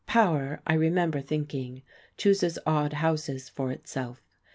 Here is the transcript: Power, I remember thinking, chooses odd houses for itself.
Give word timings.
Power, 0.07 0.63
I 0.65 0.73
remember 0.73 1.21
thinking, 1.21 1.83
chooses 2.17 2.57
odd 2.65 2.93
houses 2.93 3.49
for 3.49 3.71
itself. 3.71 4.19